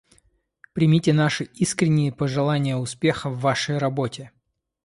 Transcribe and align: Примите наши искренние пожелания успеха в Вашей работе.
Примите 0.73 1.13
наши 1.13 1.43
искренние 1.43 2.11
пожелания 2.11 2.75
успеха 2.75 3.29
в 3.29 3.39
Вашей 3.39 3.77
работе. 3.77 4.31